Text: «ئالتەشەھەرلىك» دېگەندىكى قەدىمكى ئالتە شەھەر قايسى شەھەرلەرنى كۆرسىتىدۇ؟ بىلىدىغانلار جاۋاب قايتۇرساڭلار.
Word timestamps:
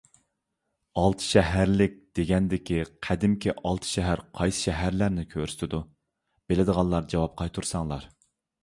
«ئالتەشەھەرلىك» 1.01 1.93
دېگەندىكى 2.21 2.79
قەدىمكى 3.09 3.55
ئالتە 3.59 3.93
شەھەر 3.93 4.25
قايسى 4.41 4.63
شەھەرلەرنى 4.69 5.29
كۆرسىتىدۇ؟ 5.37 5.85
بىلىدىغانلار 6.49 7.09
جاۋاب 7.15 7.39
قايتۇرساڭلار. 7.43 8.13